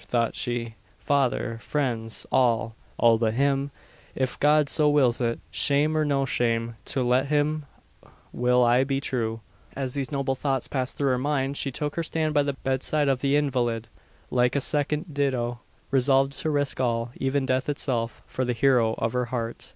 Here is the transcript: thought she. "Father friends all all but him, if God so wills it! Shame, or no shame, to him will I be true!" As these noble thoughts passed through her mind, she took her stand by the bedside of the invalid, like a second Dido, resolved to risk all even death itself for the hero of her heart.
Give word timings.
thought 0.00 0.36
she. 0.36 0.76
"Father 0.96 1.58
friends 1.60 2.24
all 2.30 2.76
all 2.98 3.18
but 3.18 3.34
him, 3.34 3.72
if 4.14 4.38
God 4.38 4.68
so 4.68 4.88
wills 4.88 5.20
it! 5.20 5.40
Shame, 5.50 5.96
or 5.98 6.04
no 6.04 6.24
shame, 6.24 6.76
to 6.84 7.12
him 7.24 7.66
will 8.32 8.62
I 8.64 8.84
be 8.84 9.00
true!" 9.00 9.40
As 9.74 9.94
these 9.94 10.12
noble 10.12 10.36
thoughts 10.36 10.68
passed 10.68 10.96
through 10.96 11.10
her 11.10 11.18
mind, 11.18 11.56
she 11.56 11.72
took 11.72 11.96
her 11.96 12.04
stand 12.04 12.32
by 12.32 12.44
the 12.44 12.52
bedside 12.52 13.08
of 13.08 13.22
the 13.22 13.34
invalid, 13.34 13.88
like 14.30 14.54
a 14.54 14.60
second 14.60 15.12
Dido, 15.12 15.62
resolved 15.90 16.30
to 16.34 16.48
risk 16.50 16.78
all 16.78 17.10
even 17.16 17.44
death 17.44 17.68
itself 17.68 18.22
for 18.24 18.44
the 18.44 18.52
hero 18.52 18.94
of 18.98 19.14
her 19.14 19.24
heart. 19.34 19.74